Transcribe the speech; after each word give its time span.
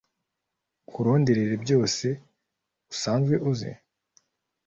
nkurondorere 0.87 1.55
byose 1.63 2.07
usanzwe 2.93 3.35
uzi 3.51 3.71